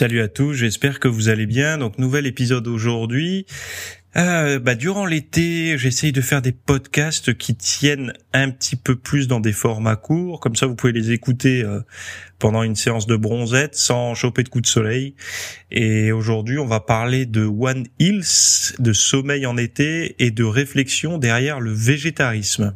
[0.00, 1.76] Salut à tous, j'espère que vous allez bien.
[1.76, 3.44] Donc nouvel épisode aujourd'hui.
[4.16, 9.28] Euh, bah, durant l'été, j'essaye de faire des podcasts qui tiennent un petit peu plus
[9.28, 11.80] dans des formats courts, comme ça vous pouvez les écouter euh,
[12.38, 15.16] pendant une séance de bronzette sans choper de coups de soleil.
[15.70, 21.18] Et aujourd'hui, on va parler de One Hills, de sommeil en été et de réflexion
[21.18, 22.74] derrière le végétarisme.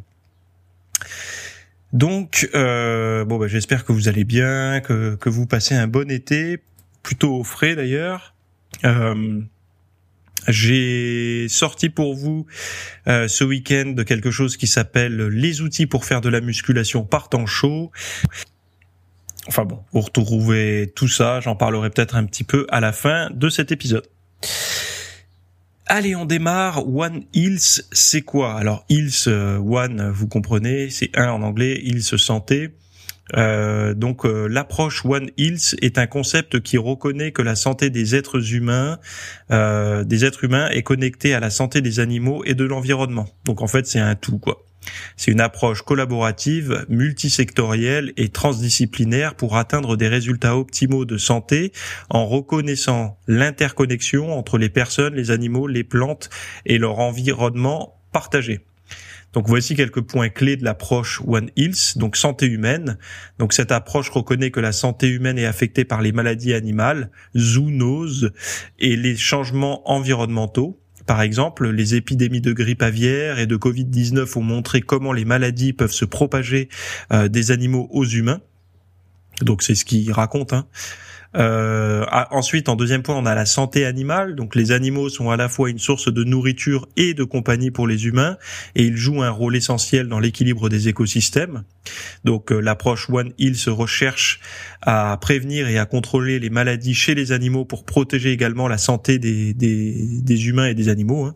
[1.91, 6.11] Donc, euh, bon, bah, j'espère que vous allez bien, que, que vous passez un bon
[6.11, 6.59] été
[7.05, 8.33] plutôt frais d'ailleurs.
[8.83, 9.39] Euh,
[10.47, 12.47] j'ai sorti pour vous
[13.07, 17.29] euh, ce week-end quelque chose qui s'appelle les outils pour faire de la musculation par
[17.29, 17.91] temps chaud.
[19.47, 23.29] Enfin bon, vous retrouvez tout ça, j'en parlerai peut-être un petit peu à la fin
[23.31, 24.07] de cet épisode.
[25.85, 26.87] Allez, on démarre.
[26.87, 28.55] One Hills, c'est quoi?
[28.55, 32.71] Alors Hills, euh, One, vous comprenez, c'est un en anglais, Hills santé.
[33.35, 38.15] Euh, donc euh, l'approche One Health est un concept qui reconnaît que la santé des
[38.15, 38.99] êtres humains,
[39.51, 43.27] euh, des êtres humains, est connectée à la santé des animaux et de l'environnement.
[43.45, 44.63] Donc en fait c'est un tout quoi.
[45.17, 51.71] C'est une approche collaborative, multisectorielle et transdisciplinaire pour atteindre des résultats optimaux de santé
[52.11, 56.29] en reconnaissant l'interconnexion entre les personnes, les animaux, les plantes
[56.67, 58.61] et leur environnement partagé.
[59.35, 62.97] Donc voici quelques points clés de l'approche One Health, donc santé humaine.
[63.37, 68.31] Donc cette approche reconnaît que la santé humaine est affectée par les maladies animales, zoonoses
[68.79, 70.79] et les changements environnementaux.
[71.05, 75.73] Par exemple, les épidémies de grippe aviaire et de Covid-19 ont montré comment les maladies
[75.73, 76.69] peuvent se propager
[77.11, 78.39] euh, des animaux aux humains.
[79.41, 80.53] Donc c'est ce qu'il raconte.
[80.53, 80.65] Hein.
[81.35, 84.35] Euh, ensuite, en deuxième point, on a la santé animale.
[84.35, 87.87] Donc, les animaux sont à la fois une source de nourriture et de compagnie pour
[87.87, 88.37] les humains,
[88.75, 91.63] et ils jouent un rôle essentiel dans l'équilibre des écosystèmes.
[92.23, 94.39] Donc, euh, l'approche One Hill recherche
[94.81, 99.17] à prévenir et à contrôler les maladies chez les animaux pour protéger également la santé
[99.19, 101.25] des humains et des animaux.
[101.25, 101.33] Hein.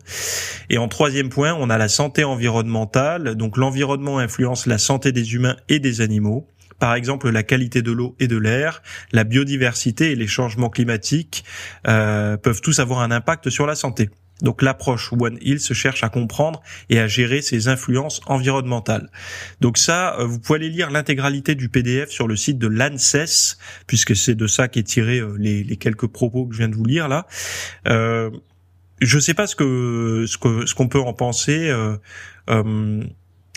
[0.68, 3.34] Et en troisième point, on a la santé environnementale.
[3.34, 6.46] Donc, l'environnement influence la santé des humains et des animaux
[6.80, 8.82] par exemple la qualité de l'eau et de l'air,
[9.12, 11.44] la biodiversité et les changements climatiques
[11.86, 14.10] euh, peuvent tous avoir un impact sur la santé.
[14.42, 19.10] Donc l'approche One se cherche à comprendre et à gérer ces influences environnementales.
[19.60, 23.58] Donc ça, euh, vous pouvez aller lire l'intégralité du PDF sur le site de l'ANSES,
[23.86, 26.84] puisque c'est de ça qu'est tiré euh, les, quelques propos que je viens de vous
[26.84, 27.26] lire là.
[27.86, 28.30] Euh,
[29.00, 31.70] je sais pas ce que ce que ce qu'on peut en penser.
[31.70, 33.02] Euh,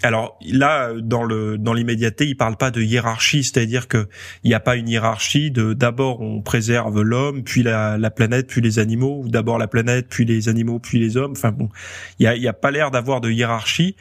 [0.03, 4.09] alors là, dans le dans l'immédiateté, il parle pas de hiérarchie, c'est-à-dire que
[4.43, 8.59] il n'y a pas une hiérarchie d'abord on préserve l'homme, puis la, la, planète, puis
[8.59, 11.31] les animaux, ou d'abord la planète, puis les animaux, puis les hommes.
[11.31, 11.69] Enfin bon,
[12.19, 13.95] il y a, pas l'air d'avoir de hiérarchie.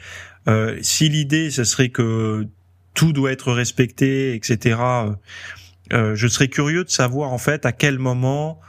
[0.49, 2.47] Euh, si l'idée ce serait que
[2.93, 4.79] tout doit être respecté, etc.
[5.93, 8.59] Euh, je serais curieux de savoir en fait à quel moment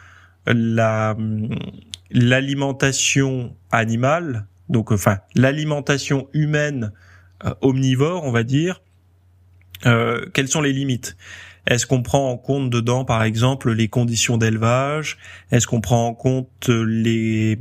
[0.46, 1.16] la
[2.12, 7.13] l'alimentation animale, donc enfin l'alimentation humaine euh,
[7.60, 8.80] omnivore, on va dire,
[9.86, 11.16] euh, quelles sont les limites?
[11.66, 15.18] Est-ce qu'on prend en compte dedans, par exemple, les conditions d'élevage?
[15.50, 17.58] Est-ce qu'on prend en compte les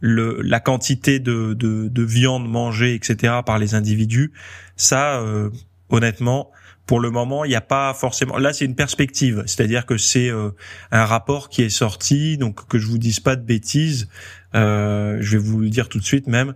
[0.00, 4.32] le, la quantité de, de, de, viande mangée, etc., par les individus?
[4.76, 5.50] Ça, euh,
[5.90, 6.50] honnêtement,
[6.86, 8.38] pour le moment, il n'y a pas forcément.
[8.38, 10.50] Là, c'est une perspective, c'est-à-dire que c'est euh,
[10.92, 14.08] un rapport qui est sorti, donc que je vous dise pas de bêtises.
[14.54, 16.54] Euh, je vais vous le dire tout de suite même.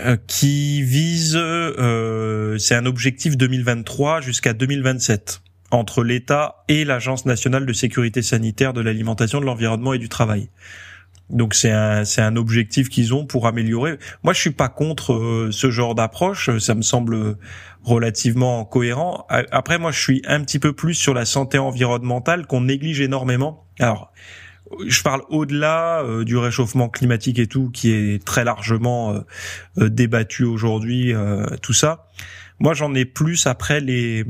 [0.00, 5.40] Euh, qui vise, euh, c'est un objectif 2023 jusqu'à 2027
[5.70, 10.50] entre l'État et l'Agence nationale de sécurité sanitaire de l'alimentation, de l'environnement et du travail.
[11.30, 13.98] Donc c'est un c'est un objectif qu'ils ont pour améliorer.
[14.24, 17.36] Moi je suis pas contre euh, ce genre d'approche, ça me semble
[17.82, 19.26] relativement cohérent.
[19.28, 23.64] Après moi je suis un petit peu plus sur la santé environnementale qu'on néglige énormément.
[23.78, 24.12] Alors
[24.86, 29.20] je parle au-delà euh, du réchauffement climatique et tout, qui est très largement euh,
[29.78, 31.12] euh, débattu aujourd'hui,
[31.62, 32.08] tout ça.
[32.58, 34.24] Moi, j'en ai plus après les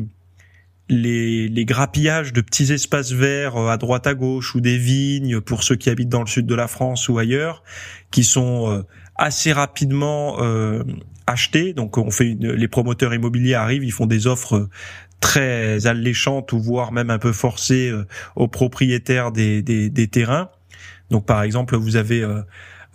[0.91, 5.63] les, les grappillages de petits espaces verts à droite à gauche ou des vignes pour
[5.63, 7.63] ceux qui habitent dans le sud de la France ou ailleurs,
[8.11, 8.85] qui sont
[9.17, 10.37] assez rapidement
[11.27, 11.73] achetés.
[11.73, 14.69] Donc, on fait les promoteurs immobiliers arrivent, ils font des offres
[15.25, 17.91] très alléchante ou voire même un peu forcée
[18.37, 20.51] aux propriétaires des, des, des, terrains.
[21.11, 22.23] Donc par exemple, vous avez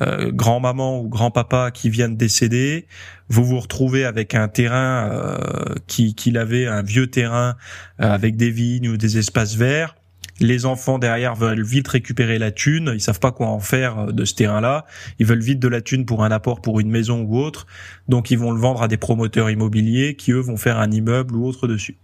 [0.02, 2.88] euh, grand-maman ou grand-papa qui viennent décéder,
[3.28, 7.58] vous vous retrouvez avec un terrain euh, qui qu'il avait un vieux terrain
[8.00, 9.96] euh, avec des vignes ou des espaces verts.
[10.40, 14.24] Les enfants derrière veulent vite récupérer la thune, ils savent pas quoi en faire de
[14.24, 14.86] ce terrain-là.
[15.20, 17.68] Ils veulent vite de la thune pour un apport pour une maison ou autre,
[18.08, 21.36] donc ils vont le vendre à des promoteurs immobiliers qui eux vont faire un immeuble
[21.36, 21.98] ou autre dessus.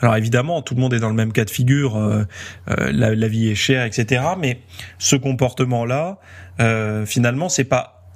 [0.00, 2.24] Alors évidemment, tout le monde est dans le même cas de figure, euh,
[2.68, 4.22] euh, la, vie est chère, etc.
[4.38, 4.60] Mais
[4.98, 6.18] ce comportement-là,
[6.60, 8.08] euh, finalement, c'est pas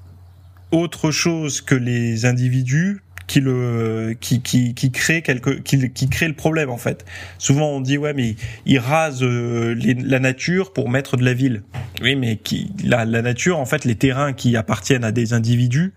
[0.71, 6.29] autre chose que les individus qui le qui qui qui crée quelque qui, qui crée
[6.29, 7.05] le problème en fait.
[7.39, 8.37] Souvent on dit ouais mais
[8.67, 11.63] ils rasent euh, la nature pour mettre de la ville.
[12.03, 15.95] Oui mais qui la, la nature en fait les terrains qui appartiennent à des individus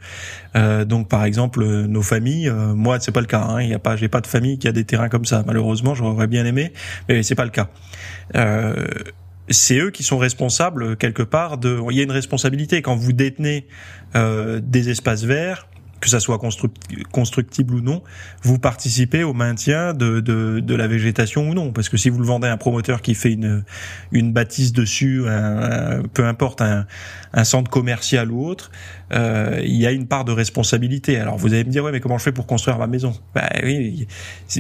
[0.55, 3.69] euh, donc par exemple euh, nos familles euh, moi c'est pas le cas hein, il
[3.69, 6.27] y a pas j'ai pas de famille qui a des terrains comme ça malheureusement j'aurais
[6.27, 6.71] bien aimé
[7.09, 7.69] mais c'est pas le cas.
[8.35, 8.87] Euh,
[9.49, 11.79] c'est eux qui sont responsables quelque part de.
[11.89, 13.67] Il y a une responsabilité quand vous détenez
[14.15, 15.67] euh, des espaces verts
[15.99, 16.39] que ça soit
[17.11, 18.03] constructible ou non,
[18.43, 21.71] vous participez au maintien de, de, de, la végétation ou non.
[21.71, 23.63] Parce que si vous le vendez à un promoteur qui fait une,
[24.11, 25.23] une bâtisse dessus,
[26.13, 26.85] peu importe, un,
[27.33, 28.71] un, centre commercial ou autre,
[29.13, 31.17] euh, il y a une part de responsabilité.
[31.17, 33.13] Alors vous allez me dire, ouais, mais comment je fais pour construire ma maison?
[33.33, 34.07] Bah, oui,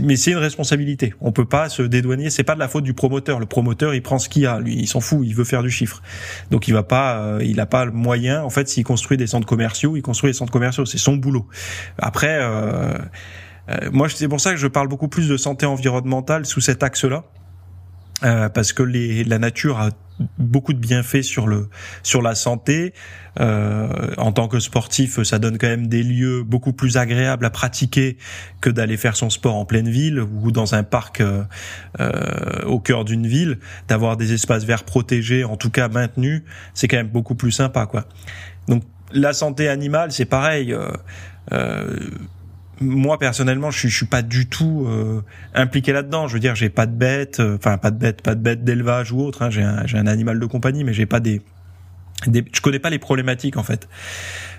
[0.03, 1.13] mais c'est une responsabilité.
[1.21, 2.29] On peut pas se dédouaner.
[2.29, 3.39] C'est pas de la faute du promoteur.
[3.39, 4.59] Le promoteur, il prend ce qu'il a.
[4.59, 5.19] Lui, il s'en fout.
[5.23, 6.01] Il veut faire du chiffre.
[6.51, 8.43] Donc il va pas, euh, il a pas le moyen.
[8.43, 10.85] En fait, s'il construit des centres commerciaux, il construit des centres commerciaux.
[10.85, 11.15] C'est son
[11.97, 12.97] après, euh,
[13.69, 16.83] euh, moi, c'est pour ça que je parle beaucoup plus de santé environnementale sous cet
[16.83, 17.23] axe-là.
[18.23, 19.91] Euh, parce que les, la nature a
[20.39, 21.69] beaucoup de bienfaits sur le
[22.01, 22.95] sur la santé.
[23.39, 28.17] en tant que sportif, ça donne quand même des lieux beaucoup plus agréables à pratiquer
[28.59, 31.21] que d'aller faire son sport en pleine ville ou dans un parc
[32.65, 33.59] au cœur d'une ville.
[33.87, 36.41] D'avoir des espaces verts protégés, en tout cas maintenus,
[36.73, 38.05] c'est quand même beaucoup plus sympa, quoi.
[38.67, 40.73] Donc la santé animale, c'est pareil.
[40.73, 40.91] Euh,
[41.53, 41.99] euh,
[42.79, 45.21] moi personnellement, je je suis pas du tout euh,
[45.53, 46.27] impliqué là-dedans.
[46.27, 49.11] Je veux dire, j'ai pas de bête, enfin pas de bête, pas de bête d'élevage
[49.11, 49.41] ou autre.
[49.41, 49.49] Hein.
[49.49, 51.41] J'ai un, un, animal de compagnie, mais j'ai pas des,
[52.27, 53.87] des, je connais pas les problématiques en fait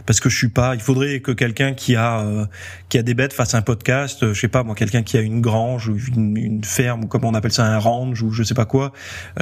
[0.05, 0.75] parce que je suis pas.
[0.75, 2.49] Il faudrait que quelqu'un qui a
[2.89, 4.33] qui a des bêtes fasse un podcast.
[4.33, 7.29] je sais pas moi, quelqu'un qui a une grange ou une, une, ferme ou comment
[7.29, 8.93] on appelle ça un range ou je sais pas quoi,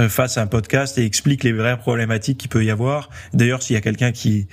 [0.08, 3.08] fasse un podcast et explique les vraies problématiques qu'il peut y avoir.
[3.32, 4.48] D'ailleurs, s'il y a quelqu'un qui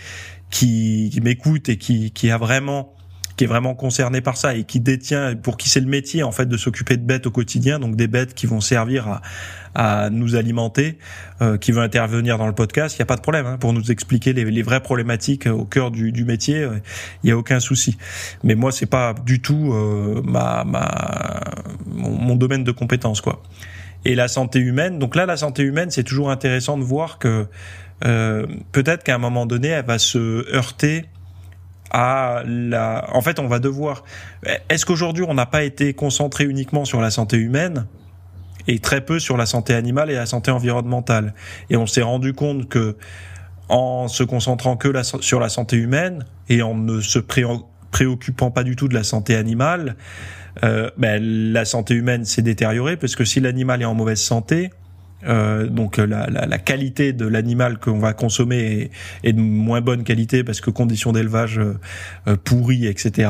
[0.54, 2.94] qui, qui m'écoute et qui, qui a vraiment
[3.36, 6.32] qui est vraiment concerné par ça et qui détient, pour qui c'est le métier en
[6.32, 9.22] fait de s'occuper de bêtes au quotidien, donc des bêtes qui vont servir à,
[9.74, 11.00] à nous alimenter,
[11.42, 13.74] euh, qui veut intervenir dans le podcast, il n'y a pas de problème hein, pour
[13.74, 16.80] nous expliquer les, les, vraies problématiques au cœur du, du métier, il euh,
[17.24, 17.98] n'y a aucun souci.
[18.44, 21.42] Mais moi c'est pas du tout euh, ma, ma
[21.88, 23.42] mon, mon, domaine de compétence quoi.
[24.06, 27.48] Et la santé humaine, donc là la santé humaine c'est toujours intéressant de voir que
[28.06, 31.06] euh, peut-être qu'à un moment donné, elle va se heurter
[31.92, 33.08] à la.
[33.14, 34.04] En fait, on va devoir.
[34.70, 37.86] Est-ce qu'aujourd'hui, on n'a pas été concentré uniquement sur la santé humaine
[38.68, 41.34] et très peu sur la santé animale et la santé environnementale?
[41.70, 42.98] Et on s'est rendu compte que
[43.70, 44.92] en se concentrant que
[45.22, 49.36] sur la santé humaine et en ne se préoccupant pas du tout de la santé
[49.36, 49.96] animale,
[50.64, 51.24] euh, ben,
[51.54, 54.72] la santé humaine s'est détériorée parce que si l'animal est en mauvaise santé,
[55.26, 58.90] euh, donc la, la, la, qualité de l'animal qu'on va consommer
[59.24, 61.80] est, est, de moins bonne qualité parce que conditions d'élevage euh,
[62.28, 63.30] euh pourries, etc.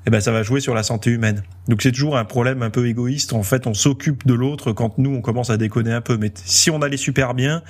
[0.00, 1.42] Et eh ben ça va jouer sur la santé humaine.
[1.68, 3.34] Donc c'est toujours un problème un peu égoïste.
[3.34, 6.16] En fait, on s'occupe de l'autre quand nous on commence à déconner un peu.
[6.16, 7.62] Mais si on allait super bien,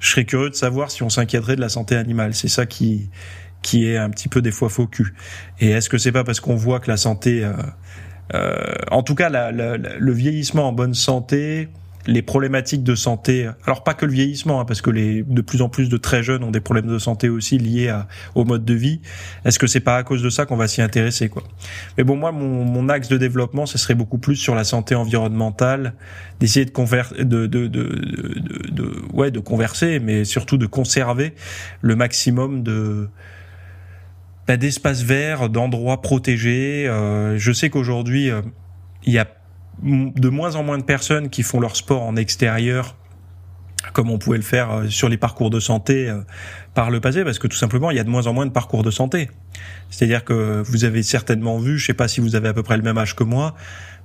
[0.00, 2.34] je serais curieux de savoir si on s'inquiéterait de la santé animale.
[2.34, 3.08] C'est ça qui
[3.62, 5.14] qui est un petit peu des fois faux cul.
[5.60, 7.52] Et est-ce que c'est pas parce qu'on voit que la santé, euh,
[8.34, 11.68] euh, en tout cas la, le vieillissement en bonne santé,
[12.06, 15.62] les problématiques de santé, alors pas que le vieillissement, hein, parce que les de plus
[15.62, 18.64] en plus de très jeunes ont des problèmes de santé aussi liés à, au mode
[18.64, 19.00] de vie.
[19.44, 21.42] Est-ce que c'est pas à cause de ça qu'on va s'y intéresser quoi?
[21.98, 24.94] Mais bon, moi, mon, mon, axe de développement, ce serait beaucoup plus sur la santé
[24.94, 25.94] environnementale,
[26.38, 27.66] d'essayer de, conver de, de, de,
[28.70, 31.34] de, ouais, de converser, mais surtout de conserver
[31.80, 33.08] le maximum de
[34.46, 36.86] bah, d'espaces verts, d'endroits protégés.
[36.86, 38.42] Euh, je sais qu'aujourd'hui, euh,
[39.04, 39.26] il y a
[39.82, 42.96] de moins en moins de personnes qui font leur sport en extérieur
[43.92, 46.20] comme on pouvait le faire euh, sur les parcours de santé euh,
[46.74, 48.52] par le passé, parce que tout simplement, il y a de moins en moins de
[48.52, 49.30] parcours de santé.
[49.90, 52.76] C'est-à-dire que vous avez certainement vu, je sais pas si vous avez à peu près
[52.76, 53.54] le même âge que moi,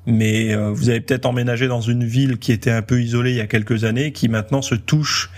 [0.06, 3.38] mais euh, vous avez peut-être emménagé dans une ville qui était un peu isolée il
[3.38, 5.32] y a quelques années, qui maintenant se touche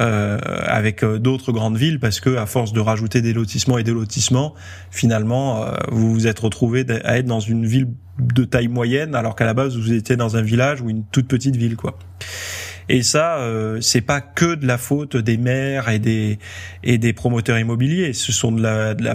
[0.00, 3.92] euh, avec d'autres grandes villes, parce que à force de rajouter des lotissements et des
[3.92, 4.54] lotissements,
[4.90, 7.88] finalement, vous vous êtes retrouvé à être dans une ville
[8.18, 11.28] de taille moyenne, alors qu'à la base vous étiez dans un village ou une toute
[11.28, 11.98] petite ville, quoi.
[12.92, 16.40] Et ça, euh, c'est pas que de la faute des maires et des
[16.82, 18.12] et des promoteurs immobiliers.
[18.12, 19.14] Ce sont de la, de la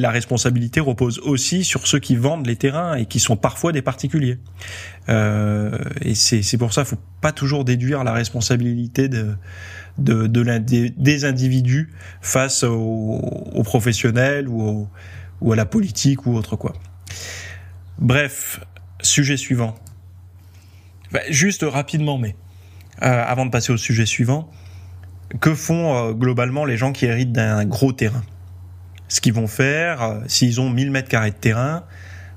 [0.00, 3.82] la responsabilité repose aussi sur ceux qui vendent les terrains et qui sont parfois des
[3.82, 4.38] particuliers.
[5.10, 9.34] Euh, et c'est c'est pour ça, faut pas toujours déduire la responsabilité de
[9.98, 11.92] de, de des individus
[12.22, 13.20] face aux,
[13.52, 14.88] aux professionnels ou,
[15.42, 16.72] ou à la politique ou autre quoi.
[17.98, 18.60] Bref,
[19.02, 19.74] sujet suivant.
[21.12, 22.36] Bah, juste rapidement, mais
[23.00, 24.50] euh, avant de passer au sujet suivant,
[25.40, 28.22] que font euh, globalement les gens qui héritent d'un gros terrain?
[29.08, 31.84] Ce qu'ils vont faire, euh, s'ils ont 1000 mètres carrés de terrain,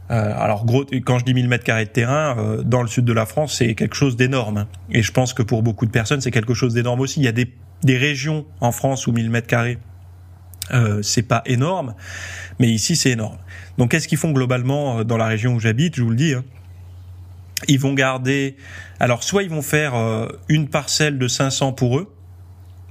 [0.08, 3.26] alors gros, quand je dis 1000 mètres carrés de terrain, dans le sud de la
[3.26, 4.68] France, c'est quelque chose d'énorme.
[4.92, 7.20] Et je pense que pour beaucoup de personnes, c'est quelque chose d'énorme aussi.
[7.20, 7.48] Il y a des,
[7.98, 9.80] régions en France où 1000 mètres carrés,
[11.02, 11.96] c'est pas énorme,
[12.60, 13.40] mais ici c'est énorme.
[13.80, 15.96] Donc qu'est-ce qu'ils font globalement dans la région où j'habite?
[15.96, 16.36] Je vous le dis.
[16.36, 16.44] Hein
[17.68, 18.56] ils vont garder.
[19.00, 22.14] Alors, soit ils vont faire euh, une parcelle de 500 pour eux,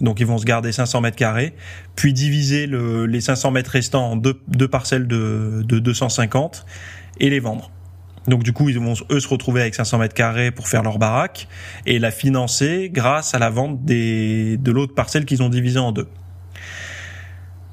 [0.00, 1.54] donc ils vont se garder 500 mètres carrés,
[1.96, 6.66] puis diviser le, les 500 mètres restants en deux, deux parcelles de, de 250
[7.20, 7.70] et les vendre.
[8.26, 10.98] Donc du coup, ils vont eux se retrouver avec 500 mètres carrés pour faire leur
[10.98, 11.46] baraque
[11.86, 15.92] et la financer grâce à la vente des, de l'autre parcelle qu'ils ont divisée en
[15.92, 16.08] deux.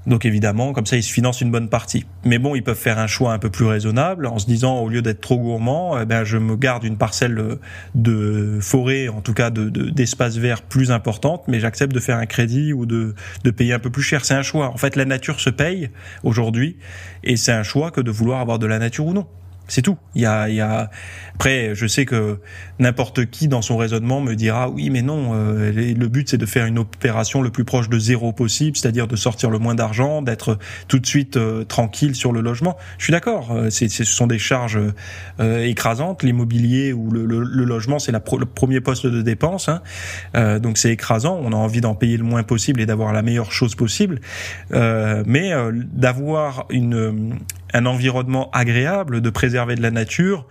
[0.08, 2.06] Donc évidemment, comme ça, ils se financent une bonne partie.
[2.26, 4.90] Mais bon, ils peuvent faire un choix un peu plus raisonnable en se disant, au
[4.90, 7.60] lieu d'être trop gourmand, eh ben, je me garde une parcelle
[7.96, 12.26] de forêt, en tout cas de, d'espace vert plus importante, mais j'accepte de faire un
[12.26, 14.26] crédit ou de, de payer un peu plus cher.
[14.26, 14.70] C'est un choix.
[14.70, 15.90] En fait, la nature se paye
[16.24, 16.78] aujourd'hui,
[17.24, 19.28] et c'est un choix que de vouloir avoir de la nature ou non.
[19.72, 19.98] C'est tout.
[20.16, 20.92] Il y a, y a.
[21.36, 22.40] Après, je sais que
[22.78, 25.32] n'importe qui dans son raisonnement me dira oui, mais non.
[25.34, 29.08] Euh, le but c'est de faire une opération le plus proche de zéro possible, c'est-à-dire
[29.08, 30.60] de sortir le moins d'argent, d'être
[30.90, 32.76] tout de suite euh, tranquille sur le logement.
[32.98, 33.54] Je suis d'accord.
[33.54, 34.78] Euh, ce sont des charges
[35.40, 36.22] écrasantes.
[36.24, 39.70] L'immobilier ou le, logement, c'est le premier poste de dépense.
[39.70, 40.60] Hein.
[40.60, 41.40] donc c'est écrasant.
[41.42, 44.20] On a envie d'en payer le moins possible et d'avoir la meilleure chose possible.
[44.72, 45.54] mais
[45.94, 47.40] d'avoir une
[47.74, 50.48] un environnement agréable, de préserver de la nature,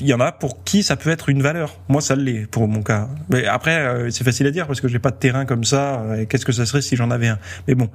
[0.00, 1.76] il y en a pour qui ça peut être une valeur.
[1.88, 3.08] Moi, ça l'est pour mon cas.
[3.30, 6.04] Mais après, euh, c'est facile à dire parce que j'ai pas de terrain comme ça.
[6.28, 7.38] Qu'est-ce que ça serait si j'en avais un?
[7.66, 7.90] Mais bon,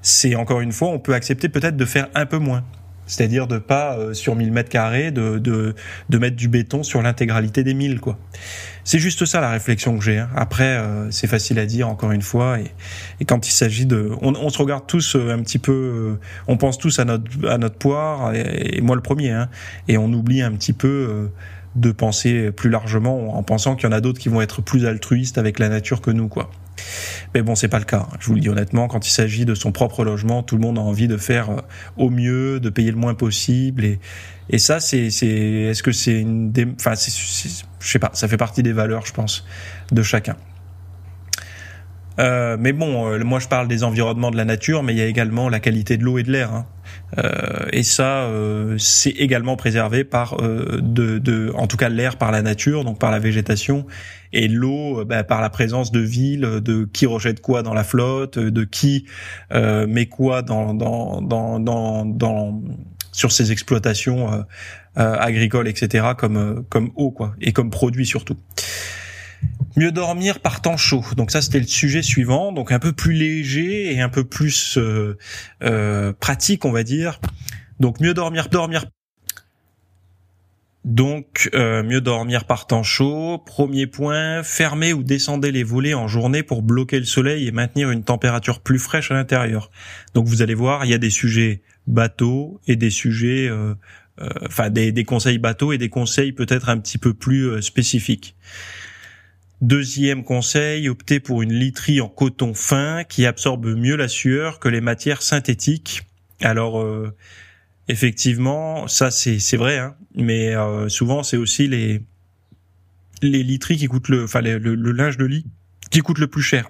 [0.00, 2.64] c'est encore une fois, on peut accepter peut-être de faire un peu moins.
[3.12, 5.74] C'est-à-dire de pas euh, sur 1000 mètres carrés de, de,
[6.08, 8.18] de mettre du béton sur l'intégralité des 1000 quoi.
[8.84, 10.18] C'est juste ça la réflexion que j'ai.
[10.18, 10.30] Hein.
[10.34, 12.72] Après euh, c'est facile à dire encore une fois et,
[13.20, 16.56] et quand il s'agit de on, on, se regarde tous euh, un petit peu on
[16.56, 19.50] pense tous à notre à notre poire et, moi le premier hein,
[19.88, 21.30] et on oublie un petit peu
[21.76, 24.86] de penser plus largement en pensant qu'il y en a d'autres qui vont être plus
[24.86, 26.50] altruistes avec la nature que nous quoi.
[27.34, 28.08] Mais bon, c'est pas le cas.
[28.20, 30.78] Je vous le dis honnêtement, quand il s'agit de son propre logement, tout le monde
[30.78, 31.60] a envie de faire euh,
[31.96, 33.84] au mieux, de payer le moins possible.
[33.84, 34.00] Et,
[34.50, 38.62] et ça, c'est, c'est, est-ce que c'est une, enfin, je sais pas, ça fait partie
[38.62, 39.44] des valeurs, je pense,
[39.90, 40.36] de chacun.
[42.18, 45.02] Euh, mais bon, euh, moi je parle des environnements de la nature, mais il y
[45.02, 46.52] a également la qualité de l'eau et de l'air.
[46.52, 46.66] Hein.
[47.18, 52.16] Euh, et ça, euh, c'est également préservé par, euh, de, de, en tout cas l'air
[52.16, 53.86] par la nature, donc par la végétation,
[54.32, 58.38] et l'eau bah, par la présence de villes, de qui rejette quoi dans la flotte,
[58.38, 59.06] de qui
[59.52, 62.62] met quoi dans, dans, dans, dans, dans
[63.12, 64.44] sur ces exploitations
[64.96, 66.08] agricoles, etc.
[66.16, 68.38] comme comme eau quoi, et comme produit surtout.
[69.76, 71.02] Mieux dormir par temps chaud.
[71.16, 72.52] Donc ça, c'était le sujet suivant.
[72.52, 75.16] Donc un peu plus léger et un peu plus euh,
[75.62, 77.20] euh, pratique, on va dire.
[77.80, 78.84] Donc mieux dormir, dormir.
[80.84, 83.38] Donc euh, mieux dormir par temps chaud.
[83.38, 87.90] Premier point, fermez ou descendez les volets en journée pour bloquer le soleil et maintenir
[87.90, 89.70] une température plus fraîche à l'intérieur.
[90.12, 93.48] Donc vous allez voir, il y a des sujets bateaux et des sujets,
[94.44, 98.36] enfin des, des conseils bateaux et des conseils peut-être un petit peu plus spécifiques.
[99.62, 104.68] Deuxième conseil, optez pour une literie en coton fin qui absorbe mieux la sueur que
[104.68, 106.02] les matières synthétiques.
[106.40, 107.14] Alors euh,
[107.86, 112.02] effectivement, ça c'est vrai, hein, mais euh, souvent c'est aussi les
[113.22, 115.46] les literies qui coûtent le, enfin linge de lit
[115.90, 116.68] qui coûte le plus cher,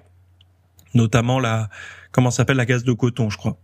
[0.93, 1.71] notamment la
[2.11, 3.57] comment s'appelle la gaze de coton, je crois.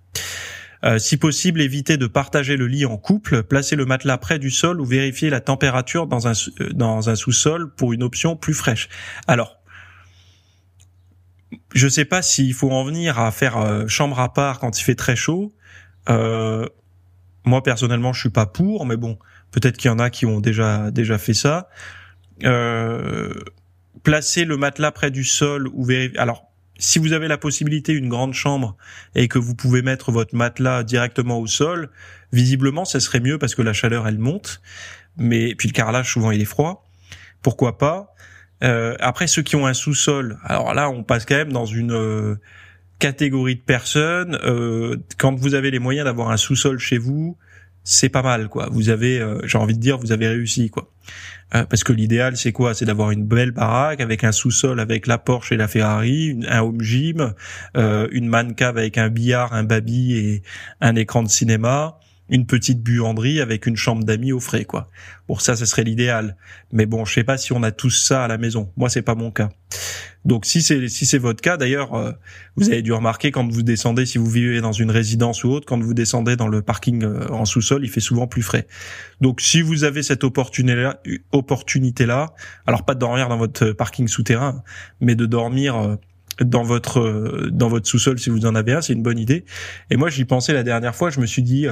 [0.86, 4.50] Euh, si possible, évitez de partager le lit en couple, placez le matelas près du
[4.50, 6.32] sol ou vérifiez la température dans un,
[6.62, 8.88] euh, dans un sous-sol pour une option plus fraîche.
[9.28, 9.60] Alors,
[11.74, 14.84] je sais pas s'il faut en venir à faire euh, chambre à part quand il
[14.84, 15.54] fait très chaud.
[16.10, 16.66] Euh,
[17.44, 19.18] moi personnellement, je suis pas pour, mais bon,
[19.52, 21.70] peut-être qu'il y en a qui ont déjà déjà fait ça.
[22.44, 23.34] Euh,
[24.04, 26.18] placer le matelas près du sol ou vérifier.
[26.20, 26.49] Alors,
[26.80, 28.76] si vous avez la possibilité une grande chambre
[29.14, 31.90] et que vous pouvez mettre votre matelas directement au sol,
[32.34, 34.62] visiblement, ça serait mieux parce que la chaleur elle monte.
[35.18, 36.90] Mais puis le carrelage souvent il est froid.
[37.42, 38.16] Pourquoi pas?
[38.64, 41.94] Euh, après, ceux qui ont un sous-sol, alors là, on passe quand même dans une
[41.94, 42.36] euh,
[43.00, 44.38] catégorie de personnes.
[44.44, 47.38] Euh, quand vous avez les moyens d'avoir un sous-sol chez vous,
[47.84, 48.70] c'est pas mal, quoi.
[48.72, 50.92] Vous avez, j'ai envie de dire, vous avez réussi, quoi.
[51.52, 52.74] parce que l'idéal, c'est quoi?
[52.74, 56.62] C'est d'avoir une belle baraque avec un sous-sol avec la Porsche et la Ferrari, un
[56.62, 57.34] home gym,
[57.76, 60.44] une man cave avec un billard, un baby et
[60.82, 64.90] un écran de cinéma une petite buanderie avec une chambre d'amis au frais, quoi.
[65.28, 66.36] Pour ça, ce serait l'idéal.
[66.72, 68.72] Mais bon, je sais pas si on a tous ça à la maison.
[68.78, 69.50] Moi, c'est pas mon cas.
[70.26, 72.12] Donc, si c'est si c'est votre cas, d'ailleurs, euh,
[72.56, 75.66] vous avez dû remarquer quand vous descendez, si vous vivez dans une résidence ou autre,
[75.66, 78.68] quand vous descendez dans le parking euh, en sous-sol, il fait souvent plus frais.
[79.22, 82.34] Donc, si vous avez cette opportunité-là, opportunité-là,
[82.68, 84.62] alors pas de dormir dans votre parking souterrain,
[85.00, 85.96] mais de dormir euh,
[86.42, 89.46] dans votre dans votre sous-sol si vous en avez un, c'est une bonne idée.
[89.90, 91.66] Et moi, j'y pensais la dernière fois, je me suis dit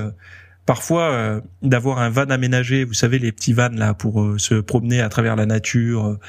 [0.68, 4.56] parfois euh, d'avoir un van aménagé, vous savez les petits vannes là pour euh, se
[4.56, 6.20] promener à travers la nature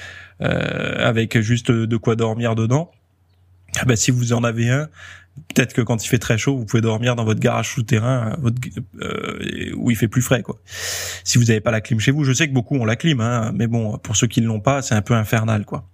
[0.40, 2.90] euh, avec juste de quoi dormir dedans.
[3.78, 4.88] Ah bah, si vous en avez un,
[5.49, 8.57] peut-être que quand il fait très chaud, vous pouvez dormir dans votre garage souterrain votre,
[9.76, 10.57] où il fait plus frais quoi.
[11.25, 13.21] Si vous n'avez pas la clim chez vous, je sais que beaucoup ont la clim,
[13.21, 15.85] hein, mais bon pour ceux qui ne l'ont pas, c'est un peu infernal quoi.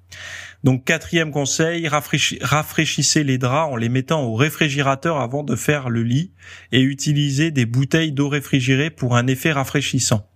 [0.65, 6.03] Donc quatrième conseil, rafraîchissez les draps en les mettant au réfrigérateur avant de faire le
[6.03, 6.33] lit
[6.73, 10.27] et utilisez des bouteilles d'eau réfrigérée pour un effet rafraîchissant.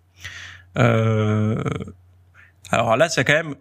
[0.76, 1.62] Euh...
[2.70, 3.54] Alors là, c'est quand même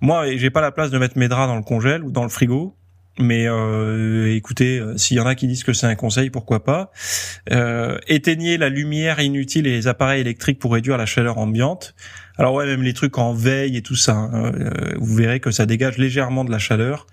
[0.00, 2.30] moi, j'ai pas la place de mettre mes draps dans le congèle ou dans le
[2.30, 2.74] frigo.
[3.18, 6.64] Mais euh, écoutez, euh, s'il y en a qui disent que c'est un conseil, pourquoi
[6.64, 6.90] pas.
[7.50, 11.94] Euh, éteignez la lumière inutile et les appareils électriques pour réduire la chaleur ambiante.
[12.36, 15.50] Alors ouais, même les trucs en veille et tout ça, hein, euh, vous verrez que
[15.50, 17.06] ça dégage légèrement de la chaleur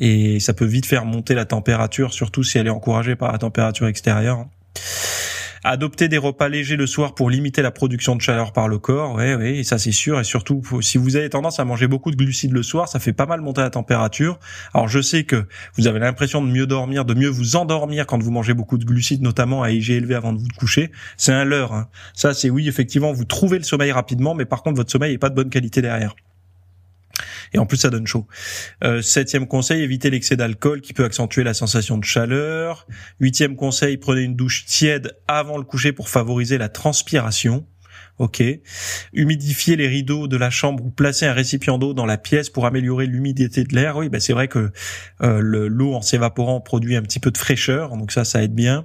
[0.00, 3.38] et ça peut vite faire monter la température, surtout si elle est encouragée par la
[3.38, 4.46] température extérieure.
[5.70, 9.16] Adopter des repas légers le soir pour limiter la production de chaleur par le corps,
[9.16, 10.18] ouais, ouais, ça c'est sûr.
[10.18, 13.12] Et surtout, si vous avez tendance à manger beaucoup de glucides le soir, ça fait
[13.12, 14.40] pas mal monter la température.
[14.72, 15.44] Alors je sais que
[15.76, 18.86] vous avez l'impression de mieux dormir, de mieux vous endormir quand vous mangez beaucoup de
[18.86, 20.90] glucides, notamment à IG élevé avant de vous coucher.
[21.18, 21.74] C'est un leurre.
[21.74, 21.88] Hein.
[22.14, 25.18] Ça c'est oui, effectivement, vous trouvez le sommeil rapidement, mais par contre votre sommeil est
[25.18, 26.14] pas de bonne qualité derrière
[27.52, 28.26] et en plus ça donne chaud.
[28.84, 32.86] Euh, septième conseil, évitez l'excès d'alcool qui peut accentuer la sensation de chaleur.
[33.20, 37.66] Huitième conseil, prenez une douche tiède avant le coucher pour favoriser la transpiration.
[38.18, 38.42] Ok.
[39.12, 42.66] Humidifier les rideaux de la chambre ou placer un récipient d'eau dans la pièce pour
[42.66, 43.96] améliorer l'humidité de l'air.
[43.96, 44.72] Oui, bah c'est vrai que
[45.22, 48.84] euh, l'eau en s'évaporant produit un petit peu de fraîcheur, donc ça, ça aide bien.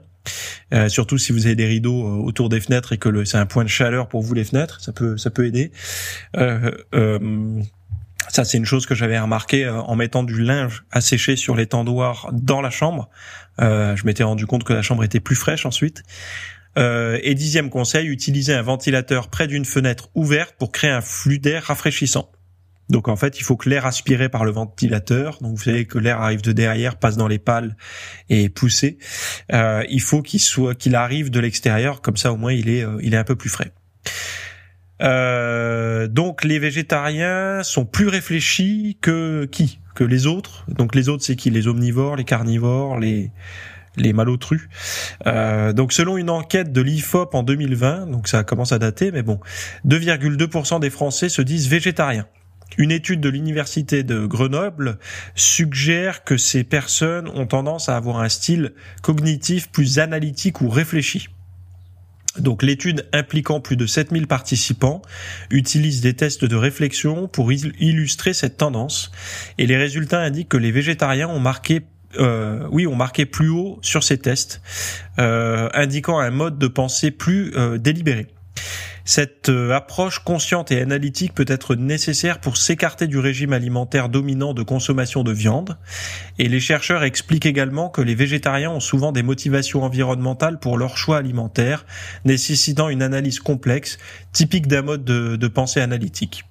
[0.73, 3.45] Euh, surtout si vous avez des rideaux euh, autour des fenêtres et que c'est un
[3.45, 5.71] point de chaleur pour vous les fenêtres, ça peut ça peut aider.
[6.37, 7.61] Euh, euh
[8.29, 11.55] ça, c'est une chose que j'avais remarqué euh, en mettant du linge à sécher sur
[11.55, 13.09] les tendoirs dans la chambre.
[13.61, 16.03] Euh, je m'étais rendu compte que la chambre était plus fraîche ensuite.
[16.77, 21.39] Euh, et dixième conseil, utiliser un ventilateur près d'une fenêtre ouverte pour créer un flux
[21.39, 22.31] d'air rafraîchissant.
[22.89, 25.97] Donc en fait, il faut que l'air aspiré par le ventilateur, donc vous savez que
[25.97, 27.77] l'air arrive de derrière, passe dans les pales
[28.29, 28.97] et poussé.
[29.53, 32.85] Euh, il faut qu'il soit, qu'il arrive de l'extérieur, comme ça au moins il est,
[33.01, 33.71] il est un peu plus frais.
[35.03, 39.79] Euh, donc les végétariens sont plus réfléchis que qui?
[39.95, 40.65] Que les autres?
[40.69, 41.49] Donc les autres, c'est qui?
[41.49, 43.31] Les omnivores, les carnivores, les
[43.95, 44.69] les malotrus.
[45.27, 49.21] Euh, donc selon une enquête de l'IFOP en 2020, donc ça commence à dater, mais
[49.21, 49.39] bon,
[49.85, 52.25] 2,2% des Français se disent végétariens.
[52.77, 54.97] Une étude de l'université de Grenoble
[55.35, 61.29] suggère que ces personnes ont tendance à avoir un style cognitif plus analytique ou réfléchi.
[62.39, 65.01] Donc l'étude impliquant plus de 7000 participants
[65.51, 69.11] utilise des tests de réflexion pour illustrer cette tendance
[69.57, 71.83] et les résultats indiquent que les végétariens ont marqué
[72.19, 74.61] euh, oui, ont marqué plus haut sur ces tests,
[75.19, 78.27] euh, indiquant un mode de pensée plus euh, délibéré.
[79.05, 84.53] Cette euh, approche consciente et analytique peut être nécessaire pour s'écarter du régime alimentaire dominant
[84.53, 85.77] de consommation de viande.
[86.39, 90.97] Et les chercheurs expliquent également que les végétariens ont souvent des motivations environnementales pour leur
[90.97, 91.85] choix alimentaire,
[92.23, 93.97] nécessitant une analyse complexe,
[94.31, 96.45] typique d'un mode de, pensée analytique.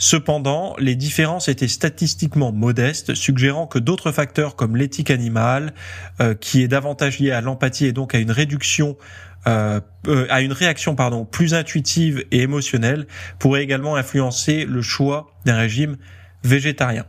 [0.00, 5.74] Cependant, les différences étaient statistiquement modestes, suggérant que d'autres facteurs comme l'éthique animale,
[6.20, 8.96] euh, qui est davantage liée à l'empathie et donc à une réduction
[9.46, 13.06] euh, euh, à une réaction pardon plus intuitive et émotionnelle
[13.38, 15.96] pourrait également influencer le choix d'un régime
[16.44, 17.06] végétarien.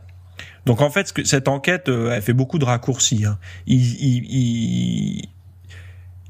[0.66, 3.24] Donc en fait, cette enquête, elle fait beaucoup de raccourcis.
[3.24, 3.38] Hein.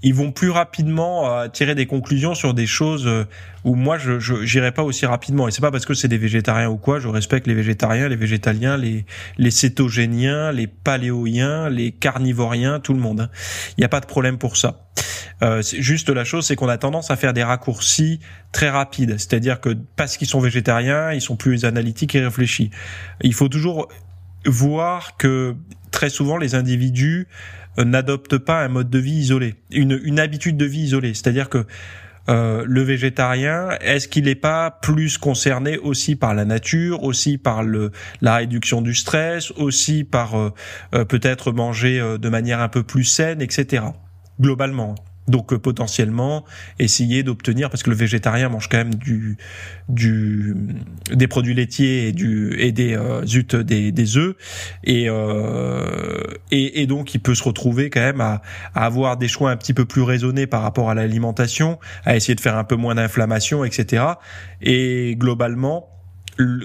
[0.02, 3.24] Ils vont plus rapidement euh, tirer des conclusions sur des choses euh,
[3.64, 5.48] où moi je j'irai pas aussi rapidement.
[5.48, 8.16] Et c'est pas parce que c'est des végétariens ou quoi je respecte les végétariens les
[8.16, 9.04] végétaliens les
[9.36, 13.30] les cétogéniens les paléoïens les carnivoriens tout le monde hein.
[13.76, 14.86] il n'y a pas de problème pour ça.
[15.42, 18.20] Euh, juste la chose c'est qu'on a tendance à faire des raccourcis
[18.52, 19.18] très rapides.
[19.18, 22.70] C'est-à-dire que parce qu'ils sont végétariens ils sont plus analytiques et réfléchis.
[23.22, 23.88] Il faut toujours
[24.46, 25.54] voir que
[25.90, 27.28] très souvent les individus
[27.78, 31.14] n'adopte pas un mode de vie isolé, une, une habitude de vie isolée.
[31.14, 31.66] C'est-à-dire que
[32.28, 37.62] euh, le végétarien, est-ce qu'il n'est pas plus concerné aussi par la nature, aussi par
[37.62, 43.04] le, la réduction du stress, aussi par euh, peut-être manger de manière un peu plus
[43.04, 43.84] saine, etc.
[44.40, 44.94] Globalement.
[45.30, 46.44] Donc euh, potentiellement
[46.78, 49.38] essayer d'obtenir parce que le végétarien mange quand même du
[49.88, 50.56] du
[51.12, 54.34] des produits laitiers et du et des euh, zut des des œufs
[54.84, 58.42] et, euh, et et donc il peut se retrouver quand même à,
[58.74, 62.34] à avoir des choix un petit peu plus raisonnés par rapport à l'alimentation, à essayer
[62.34, 64.04] de faire un peu moins d'inflammation, etc.
[64.60, 65.86] Et globalement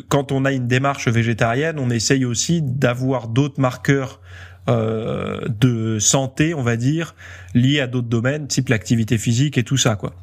[0.08, 4.22] quand on a une démarche végétarienne, on essaye aussi d'avoir d'autres marqueurs
[4.68, 7.16] euh, de santé, on va dire,
[7.54, 10.14] liés à d'autres domaines, type l'activité physique et tout ça, quoi.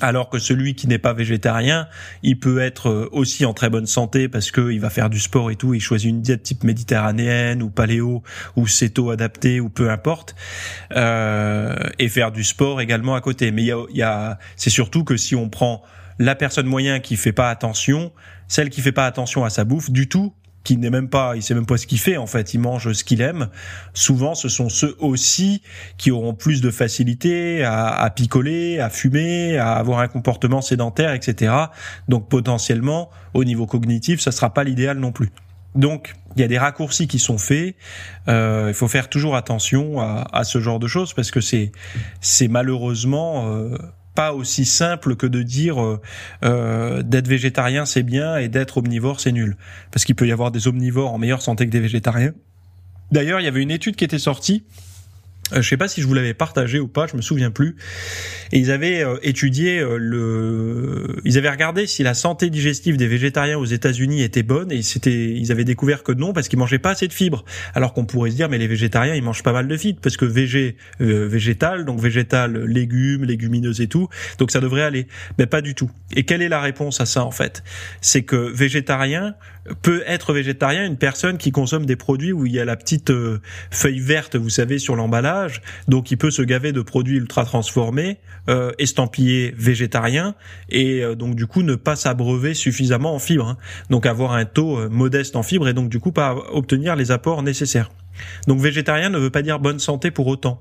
[0.00, 1.88] Alors que celui qui n'est pas végétarien,
[2.22, 5.50] il peut être euh, aussi en très bonne santé parce qu'il va faire du sport
[5.50, 8.22] et tout, il choisit une diète type méditerranéenne ou paléo
[8.56, 10.36] ou céto adapté ou peu importe,
[10.94, 13.50] euh, et faire du sport également à côté.
[13.50, 15.82] Mais il y a, y a c'est surtout que si on prend
[16.18, 18.12] la personne moyen qui fait pas attention,
[18.46, 20.32] celle qui fait pas attention à sa bouffe du tout,
[20.68, 22.92] qui n'est même pas, il sait même pas ce qu'il fait en fait, il mange
[22.92, 23.48] ce qu'il aime.
[23.94, 25.62] Souvent, ce sont ceux aussi
[25.96, 31.14] qui auront plus de facilité à, à, picoler, à fumer, à avoir un comportement sédentaire,
[31.14, 31.54] etc.
[32.06, 35.30] Donc potentiellement, au niveau cognitif, ça sera pas l'idéal non plus.
[35.74, 37.74] Donc, il y a des raccourcis qui sont faits.
[38.28, 41.72] Euh, il faut faire toujours attention à, à, ce genre de choses parce que c'est
[42.20, 43.78] c'est malheureusement euh,
[44.18, 46.00] pas aussi simple que de dire euh,
[46.42, 49.56] euh, d'être végétarien c'est bien et d'être omnivore c'est nul.
[49.92, 52.32] Parce qu'il peut y avoir des omnivores en meilleure santé que des végétariens.
[53.12, 54.64] D'ailleurs, il y avait une étude qui était sortie
[55.52, 57.76] je sais pas si je vous l'avais partagé ou pas, je me souviens plus.
[58.52, 63.06] Et ils avaient euh, étudié euh, le, ils avaient regardé si la santé digestive des
[63.06, 66.78] végétariens aux États-Unis était bonne et c'était, ils avaient découvert que non parce qu'ils mangeaient
[66.78, 67.44] pas assez de fibres.
[67.74, 70.16] Alors qu'on pourrait se dire mais les végétariens ils mangent pas mal de fibres parce
[70.16, 74.08] que végé, végétal donc végétal, légumes, légumineuses et tout,
[74.38, 75.06] donc ça devrait aller.
[75.38, 75.90] Mais pas du tout.
[76.14, 77.62] Et quelle est la réponse à ça en fait?
[78.00, 79.34] C'est que végétarien
[79.82, 83.12] peut être végétarien une personne qui consomme des produits où il y a la petite
[83.70, 88.18] feuille verte, vous savez, sur l'emballage donc il peut se gaver de produits ultra transformés,
[88.48, 90.34] euh, estampillés végétariens,
[90.68, 93.48] et euh, donc du coup ne pas s'abreuver suffisamment en fibres.
[93.48, 93.58] Hein.
[93.90, 97.10] Donc avoir un taux euh, modeste en fibres et donc du coup pas obtenir les
[97.10, 97.90] apports nécessaires.
[98.48, 100.60] Donc végétarien ne veut pas dire bonne santé pour autant.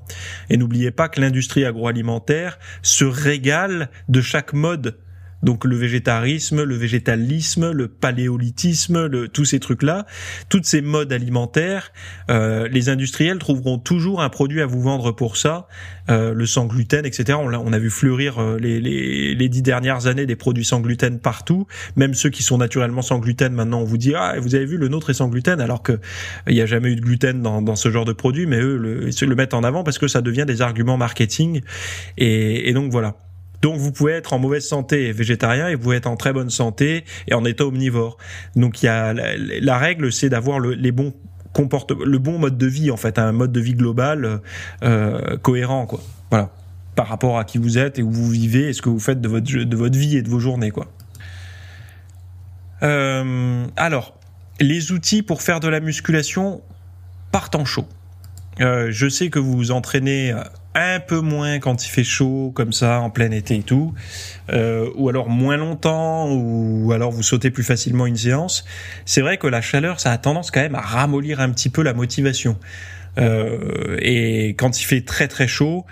[0.50, 4.98] Et n'oubliez pas que l'industrie agroalimentaire se régale de chaque mode
[5.44, 10.06] donc le végétarisme, le végétalisme, le paléolithisme, le, tous ces trucs-là,
[10.50, 11.92] toutes ces modes alimentaires,
[12.30, 15.68] euh, les industriels trouveront toujours un produit à vous vendre pour ça,
[16.10, 17.38] euh, le sans gluten, etc.
[17.42, 20.66] On a, on a vu fleurir euh, les, les, les, dix dernières années des produits
[20.66, 23.54] sans gluten partout, même ceux qui sont naturellement sans gluten.
[23.54, 26.00] Maintenant, on vous dit ah vous avez vu le nôtre est sans gluten, alors que
[26.48, 28.78] il n'y a jamais eu de gluten dans, dans ce genre de produit, mais eux
[28.78, 31.62] le, le mettent en avant parce que ça devient des arguments marketing.
[32.18, 33.18] Et, et donc voilà.
[33.62, 36.50] Donc vous pouvez être en mauvaise santé végétarien et vous pouvez être en très bonne
[36.50, 38.18] santé et en état omnivore.
[38.56, 41.14] Donc il y a la, règle, c'est d'avoir le, les bons
[42.06, 44.42] le bon mode de vie en fait, un mode de vie global
[44.84, 46.02] euh, cohérent quoi.
[46.30, 46.52] Voilà,
[46.96, 49.22] par rapport à qui vous êtes et où vous vivez et ce que vous faites
[49.22, 50.86] de votre de votre vie et de vos journées quoi.
[52.84, 54.20] Euh, alors,
[54.60, 56.62] les outils pour faire de la musculation
[57.32, 57.88] partent en chaud.
[58.60, 60.36] Euh, je sais que vous vous entraînez
[60.78, 63.94] un peu moins quand il fait chaud comme ça en plein été et tout,
[64.52, 68.64] euh, ou alors moins longtemps, ou alors vous sautez plus facilement une séance.
[69.06, 71.82] C'est vrai que la chaleur, ça a tendance quand même à ramollir un petit peu
[71.82, 72.58] la motivation.
[73.18, 75.86] Euh, et quand il fait très très chaud,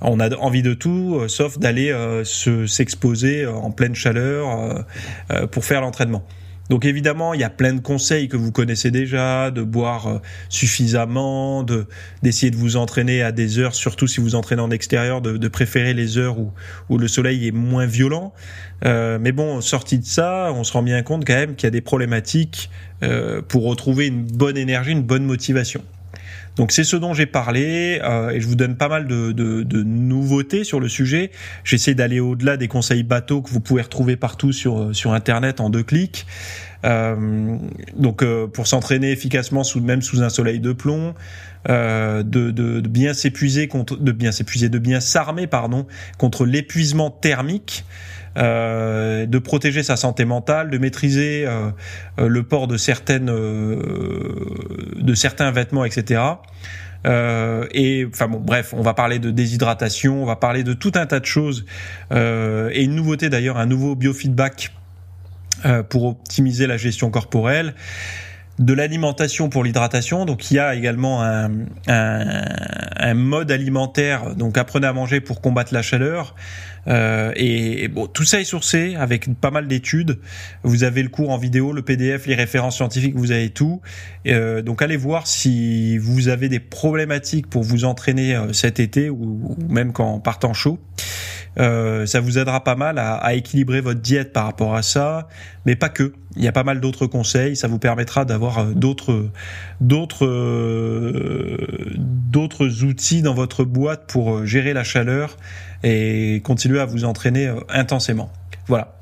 [0.00, 1.92] on a envie de tout, euh, sauf d'aller
[2.24, 4.84] se s'exposer en pleine chaleur
[5.50, 6.24] pour faire l'entraînement.
[6.68, 10.18] Donc évidemment, il y a plein de conseils que vous connaissez déjà, de boire euh,
[10.48, 11.86] suffisamment, de
[12.22, 15.48] d'essayer de vous entraîner à des heures, surtout si vous entraînez en extérieur, de, de
[15.48, 16.52] préférer les heures où,
[16.88, 18.34] où le soleil est moins violent.
[18.84, 21.68] Euh, mais bon, sorti de ça, on se rend bien compte quand même qu'il y
[21.68, 22.70] a des problématiques
[23.02, 25.82] euh, pour retrouver une bonne énergie, une bonne motivation.
[26.58, 29.82] Donc c'est ce dont j'ai parlé euh, et je vous donne pas mal de, de,
[29.82, 31.30] nouveautés sur le sujet.
[31.64, 35.70] J'essaie d'aller au-delà des conseils bateaux que vous pouvez retrouver partout sur sur internet en
[35.70, 36.26] deux clics.
[36.84, 37.56] Euh,
[37.96, 41.14] donc euh, pour s'entraîner efficacement sous même sous un soleil de plomb,
[41.68, 45.86] euh, de, de, de, bien s'épuiser contre de bien s'épuiser de bien s'armer pardon
[46.18, 47.84] contre l'épuisement thermique.
[48.38, 51.70] Euh, de protéger sa santé mentale, de maîtriser euh,
[52.18, 56.22] euh le port de certaines de certains vêtements, etc.
[57.04, 61.06] et enfin bon, bref, on va parler de déshydratation, on va parler de tout un
[61.06, 61.64] tas de choses
[62.12, 64.72] et une nouveauté d'ailleurs, un nouveau biofeedback
[65.66, 67.74] euh, pour optimiser la gestion corporelle
[68.58, 70.24] de l'alimentation pour l'hydratation.
[70.24, 71.50] Donc il y a également un,
[71.86, 72.44] un,
[72.96, 74.34] un, mode alimentaire.
[74.34, 76.34] Donc apprenez à manger pour combattre la chaleur.
[76.88, 80.18] Euh, et, bon, tout ça est sourcé avec pas mal d'études.
[80.62, 83.80] Vous avez le cours en vidéo, le PDF, les références scientifiques, vous avez tout.
[84.26, 89.10] Euh, donc allez voir si vous avez des problématiques pour vous entraîner euh, cet été
[89.10, 90.78] ou, ou même quand partant chaud.
[91.58, 95.28] Euh, ça vous aidera pas mal à, à, équilibrer votre diète par rapport à ça,
[95.66, 96.12] mais pas que.
[96.36, 97.56] Il y a pas mal d'autres conseils.
[97.56, 99.28] Ça vous permettra d'avoir euh, d'autres
[99.80, 101.56] d'autres euh,
[101.96, 105.36] d'autres outils dans votre boîte pour gérer la chaleur
[105.82, 108.30] et continuer à vous entraîner intensément.
[108.66, 108.94] Voilà.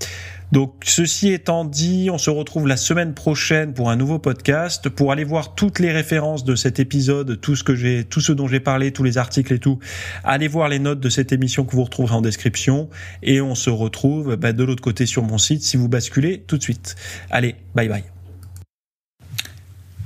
[0.53, 4.89] Donc ceci étant dit, on se retrouve la semaine prochaine pour un nouveau podcast.
[4.89, 8.33] Pour aller voir toutes les références de cet épisode, tout ce que j'ai, tout ce
[8.33, 9.79] dont j'ai parlé, tous les articles et tout,
[10.25, 12.89] allez voir les notes de cette émission que vous retrouverez en description.
[13.23, 16.59] Et on se retrouve bah, de l'autre côté sur mon site si vous basculez tout
[16.59, 16.97] de suite.
[17.31, 18.16] Allez, bye bye.